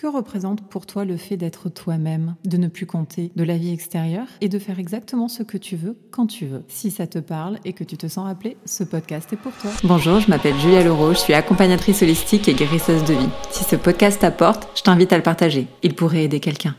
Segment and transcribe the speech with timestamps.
[0.00, 3.70] Que représente pour toi le fait d'être toi-même, de ne plus compter de la vie
[3.70, 6.64] extérieure et de faire exactement ce que tu veux quand tu veux?
[6.68, 9.70] Si ça te parle et que tu te sens appelé, ce podcast est pour toi.
[9.84, 13.28] Bonjour, je m'appelle Julia Leroux, je suis accompagnatrice holistique et guérisseuse de vie.
[13.50, 15.66] Si ce podcast t'apporte, je t'invite à le partager.
[15.82, 16.76] Il pourrait aider quelqu'un.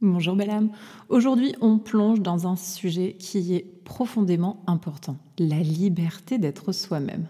[0.00, 0.70] Bonjour belle âme.
[1.10, 7.28] Aujourd'hui, on plonge dans un sujet qui est profondément important, la liberté d'être soi-même.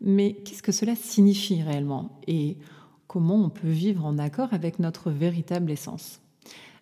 [0.00, 2.18] Mais qu'est-ce que cela signifie réellement?
[2.26, 2.56] Et
[3.14, 6.20] comment on peut vivre en accord avec notre véritable essence.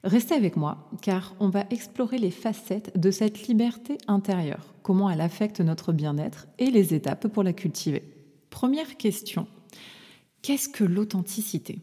[0.03, 5.21] Restez avec moi car on va explorer les facettes de cette liberté intérieure, comment elle
[5.21, 8.03] affecte notre bien-être et les étapes pour la cultiver.
[8.49, 9.47] Première question,
[10.41, 11.81] qu'est-ce que l'authenticité?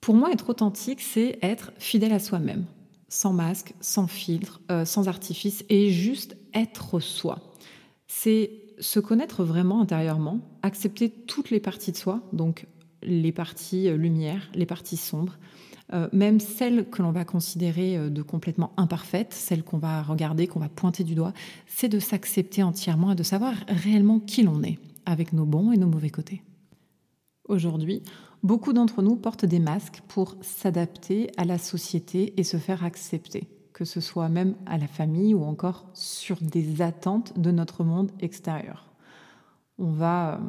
[0.00, 2.64] Pour moi, être authentique, c'est être fidèle à soi-même,
[3.08, 7.38] sans masque, sans filtre, euh, sans artifice et juste être soi.
[8.08, 12.66] C'est se connaître vraiment intérieurement, accepter toutes les parties de soi, donc
[13.02, 15.38] les parties euh, lumière, les parties sombres,
[15.94, 20.46] euh, même celles que l'on va considérer euh, de complètement imparfaites, celles qu'on va regarder,
[20.46, 21.32] qu'on va pointer du doigt,
[21.66, 25.78] c'est de s'accepter entièrement et de savoir réellement qui l'on est, avec nos bons et
[25.78, 26.42] nos mauvais côtés.
[27.48, 28.02] Aujourd'hui,
[28.42, 33.48] beaucoup d'entre nous portent des masques pour s'adapter à la société et se faire accepter,
[33.72, 38.10] que ce soit même à la famille ou encore sur des attentes de notre monde
[38.20, 38.92] extérieur.
[39.78, 40.40] On va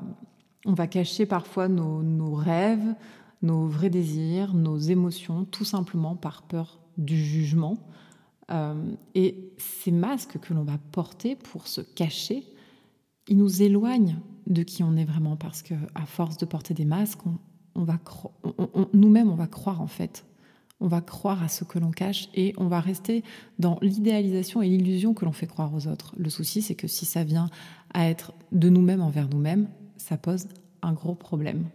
[0.66, 2.96] on va cacher parfois nos, rêves,
[3.42, 7.78] nos vrais désirs, nos émotions, tout simplement par peur du jugement.
[8.52, 8.74] Euh,
[9.16, 12.46] et ces masques que l'on va porter pour se cacher,
[13.28, 16.86] ils nous éloignent de qui on est vraiment parce que à force de porter des
[16.86, 17.20] masques,
[17.76, 18.00] on, va
[18.94, 20.26] nous-mêmes on va croire en fait.
[20.82, 23.24] On va croire à ce que l'on cache et on va rester
[23.60, 26.16] dans l'idéalisation et l'illusion que l'on fait croire aux autres.
[26.18, 27.50] Le souci, c'est que si ça vient
[27.94, 29.68] à être de nous-mêmes envers nous-mêmes,
[30.00, 30.48] ça pose
[30.82, 31.66] un gros problème.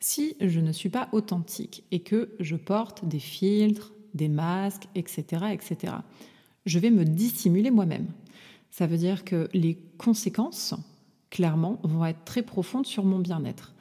[0.00, 5.46] Si je ne suis pas authentique et que je porte des filtres, des masques, etc.,
[5.52, 5.94] etc.,
[6.64, 8.06] je vais me dissimuler moi-même.
[8.70, 10.74] Ça veut dire que les conséquences,
[11.30, 13.74] clairement, vont être très profondes sur mon bien-être.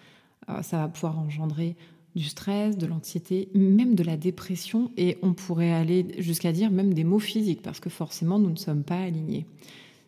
[0.49, 1.75] Euh, ça va pouvoir engendrer
[2.15, 6.93] du stress, de l'anxiété, même de la dépression, et on pourrait aller jusqu'à dire même
[6.93, 9.45] des maux physiques, parce que forcément, nous ne sommes pas alignés.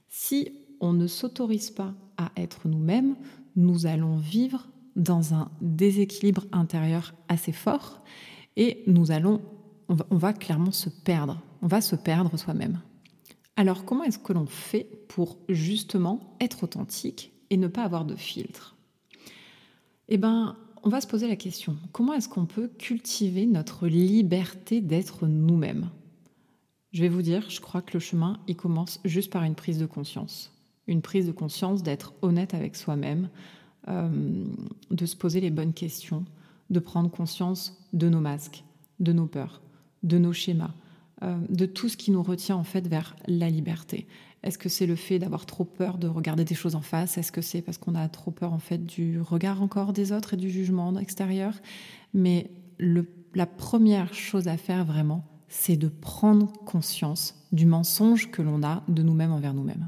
[0.08, 3.16] Si on ne s'autorise pas à être nous-mêmes,
[3.56, 8.02] nous allons vivre dans un déséquilibre intérieur assez fort
[8.58, 9.42] et nous allons,
[9.88, 11.42] on va, clairement se perdre.
[11.62, 12.82] On va se perdre soi-même.
[13.56, 18.16] Alors comment est-ce que l'on fait pour justement être authentique et ne pas avoir de
[18.16, 18.76] filtre?
[20.08, 24.82] Eh bien, on va se poser la question, comment est-ce qu'on peut cultiver notre liberté
[24.82, 25.90] d'être nous-mêmes?
[26.92, 29.78] Je vais vous dire, je crois que le chemin, il commence juste par une prise
[29.78, 30.52] de conscience
[30.90, 33.30] une prise de conscience, d'être honnête avec soi-même,
[33.88, 34.10] euh,
[34.92, 36.26] de se poser les bonnes questions,
[36.70, 38.64] de prendre conscience de nos masques,
[39.00, 39.62] de nos peurs,
[40.04, 40.74] de nos schémas,
[41.24, 44.08] euh, de tout ce qui nous retient en fait vers la liberté.
[44.42, 47.18] Est-ce que c'est le fait d'avoir trop peur de regarder des choses en face?
[47.18, 50.34] Est-ce que c'est parce qu'on a trop peur en fait du regard encore des autres
[50.34, 51.54] et du jugement extérieur?
[52.14, 52.50] Mais
[53.36, 58.84] la première chose à faire vraiment, c'est de prendre conscience du mensonge que l'on a
[58.88, 59.88] de nous-mêmes envers nous-mêmes.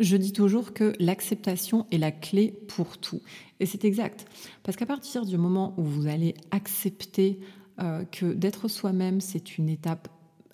[0.00, 3.20] Je dis toujours que l'acceptation est la clé pour tout.
[3.60, 4.24] Et c'est exact.
[4.62, 7.38] Parce qu'à partir du moment où vous allez accepter
[7.80, 10.08] euh, que d'être soi-même, c'est une étape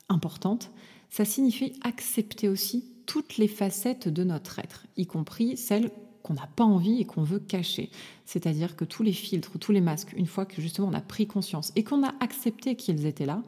[0.08, 0.72] importante,
[1.10, 5.92] ça signifie accepter aussi toutes les facettes de notre être, y compris celles
[6.24, 7.90] qu'on n'a pas envie et qu'on veut cacher.
[8.24, 11.28] C'est-à-dire que tous les filtres, tous les masques, une fois que justement on a pris
[11.28, 13.44] conscience et qu'on a accepté qu'ils étaient là,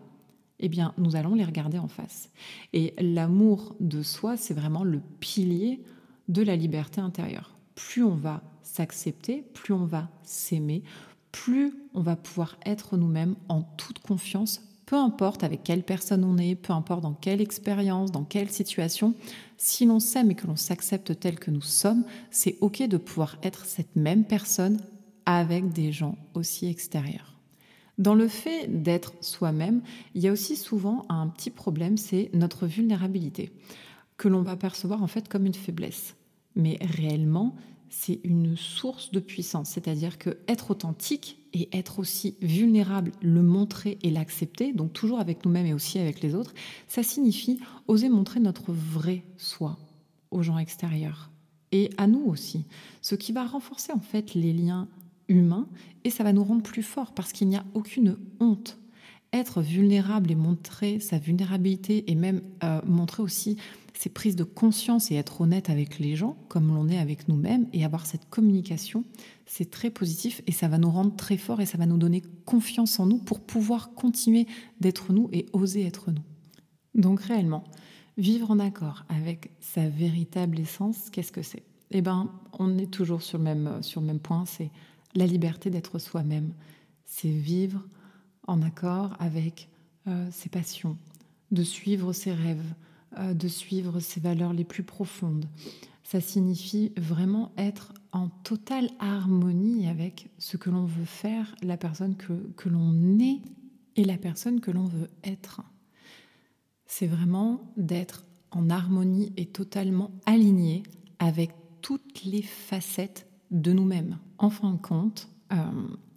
[0.60, 2.30] eh bien, nous allons les regarder en face.
[2.72, 5.82] Et l'amour de soi, c'est vraiment le pilier
[6.28, 7.56] de la liberté intérieure.
[7.74, 10.82] Plus on va s'accepter, plus on va s'aimer,
[11.32, 16.38] plus on va pouvoir être nous-mêmes en toute confiance, peu importe avec quelle personne on
[16.38, 19.14] est, peu importe dans quelle expérience, dans quelle situation.
[19.58, 23.36] Si l'on s'aime et que l'on s'accepte tel que nous sommes, c'est OK de pouvoir
[23.42, 24.78] être cette même personne
[25.26, 27.37] avec des gens aussi extérieurs.
[27.98, 29.82] Dans le fait d'être soi-même,
[30.14, 33.50] il y a aussi souvent un petit problème, c'est notre vulnérabilité,
[34.16, 36.14] que l'on va percevoir en fait comme une faiblesse.
[36.54, 37.56] Mais réellement,
[37.90, 43.98] c'est une source de puissance, c'est-à-dire que être authentique et être aussi vulnérable, le montrer
[44.02, 46.54] et l'accepter, donc toujours avec nous-mêmes et aussi avec les autres,
[46.86, 47.58] ça signifie
[47.88, 49.76] oser montrer notre vrai soi
[50.30, 51.30] aux gens extérieurs.
[51.72, 52.64] Et à nous aussi,
[53.02, 54.88] ce qui va renforcer en fait les liens
[55.28, 55.68] humain
[56.04, 58.78] et ça va nous rendre plus forts parce qu'il n'y a aucune honte.
[59.32, 63.58] être vulnérable et montrer sa vulnérabilité et même euh, montrer aussi
[63.92, 67.66] ses prises de conscience et être honnête avec les gens comme l'on est avec nous-mêmes
[67.72, 69.04] et avoir cette communication,
[69.44, 72.22] c'est très positif et ça va nous rendre très forts et ça va nous donner
[72.46, 74.46] confiance en nous pour pouvoir continuer
[74.80, 76.22] d'être nous et oser être nous.
[76.94, 77.64] Donc réellement,
[78.16, 81.64] vivre en accord avec sa véritable essence, qu'est-ce que c'est?
[81.90, 84.70] Eh bien, on est toujours sur le même, sur le même point, c'est
[85.14, 86.52] la liberté d'être soi-même.
[87.04, 87.86] C'est vivre
[88.46, 89.68] en accord avec
[90.06, 90.96] euh, ses passions,
[91.50, 92.74] de suivre ses rêves,
[93.18, 95.46] euh, de suivre ses valeurs les plus profondes.
[96.02, 102.16] Ça signifie vraiment être en totale harmonie avec ce que l'on veut faire, la personne
[102.16, 103.42] que, que l'on est
[103.96, 105.60] et la personne que l'on veut être.
[106.86, 110.82] C'est vraiment d'être en harmonie et totalement aligné
[111.18, 111.50] avec
[111.82, 114.18] toutes les facettes de nous-mêmes.
[114.38, 115.56] En fin de compte, euh,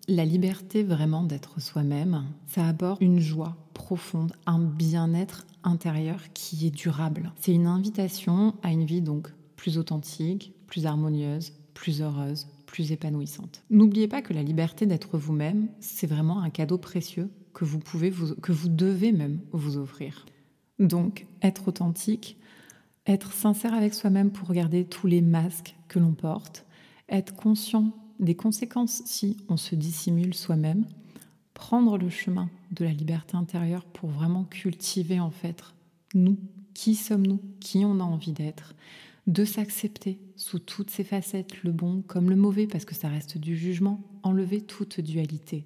[0.07, 6.71] la liberté vraiment d'être soi-même, ça apporte une joie profonde, un bien-être intérieur qui est
[6.71, 7.31] durable.
[7.39, 13.63] C'est une invitation à une vie donc plus authentique, plus harmonieuse, plus heureuse, plus épanouissante.
[13.69, 18.09] N'oubliez pas que la liberté d'être vous-même, c'est vraiment un cadeau précieux que vous pouvez
[18.09, 20.25] vous, que vous devez même vous offrir.
[20.79, 22.37] Donc, être authentique,
[23.05, 26.65] être sincère avec soi-même pour regarder tous les masques que l'on porte,
[27.11, 30.85] être conscient des conséquences si on se dissimule soi-même,
[31.53, 35.63] prendre le chemin de la liberté intérieure pour vraiment cultiver en fait
[36.13, 36.37] nous,
[36.73, 38.73] qui sommes-nous, qui on a envie d'être,
[39.27, 43.37] de s'accepter sous toutes ses facettes, le bon comme le mauvais, parce que ça reste
[43.37, 45.65] du jugement, enlever toute dualité,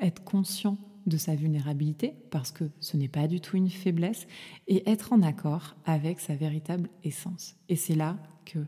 [0.00, 0.76] être conscient
[1.06, 4.26] de sa vulnérabilité, parce que ce n'est pas du tout une faiblesse,
[4.68, 7.56] et être en accord avec sa véritable essence.
[7.68, 8.58] Et c'est là que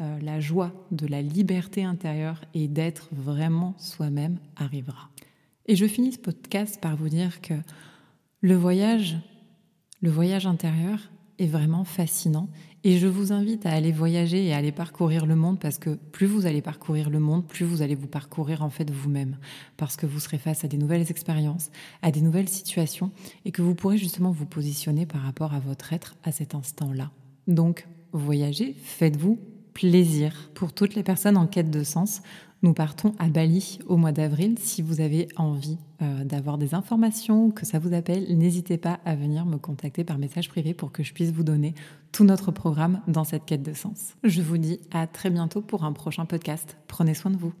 [0.00, 5.08] euh, la joie de la liberté intérieure et d'être vraiment soi-même arrivera.
[5.66, 7.54] Et je finis ce podcast par vous dire que
[8.40, 9.16] le voyage,
[10.02, 12.48] le voyage intérieur est vraiment fascinant
[12.82, 15.90] et je vous invite à aller voyager et à aller parcourir le monde parce que
[15.90, 19.38] plus vous allez parcourir le monde, plus vous allez vous parcourir en fait vous-même
[19.76, 21.70] parce que vous serez face à des nouvelles expériences,
[22.02, 23.10] à des nouvelles situations
[23.44, 27.10] et que vous pourrez justement vous positionner par rapport à votre être à cet instant-là.
[27.46, 29.38] Donc, voyagez, faites-vous
[29.74, 30.50] plaisir.
[30.54, 32.22] Pour toutes les personnes en quête de sens,
[32.62, 34.56] nous partons à Bali au mois d'avril.
[34.58, 39.14] Si vous avez envie euh, d'avoir des informations, que ça vous appelle, n'hésitez pas à
[39.14, 41.74] venir me contacter par message privé pour que je puisse vous donner
[42.10, 44.14] tout notre programme dans cette quête de sens.
[44.24, 46.78] Je vous dis à très bientôt pour un prochain podcast.
[46.88, 47.52] Prenez soin de vous.